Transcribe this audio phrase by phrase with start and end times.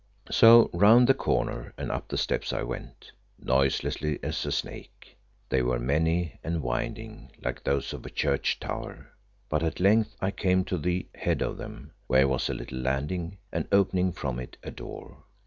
[0.31, 5.15] So round the corner and up the steps I went, noiselessly as a snake.
[5.49, 9.11] They were many and winding, like those of a church tower,
[9.47, 13.37] but at length I came to the head of them, where was a little landing,
[13.51, 15.17] and opening from it a door.